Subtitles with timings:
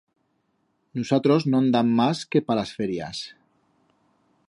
[0.99, 3.25] Nusatros no'n dam mas que pa las ferias.